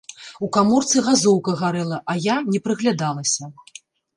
У 0.45 0.47
каморцы 0.55 1.03
газоўка 1.09 1.53
гарэла, 1.61 2.01
а 2.15 2.17
я 2.23 2.41
не 2.51 2.59
прыглядалася. 2.69 3.53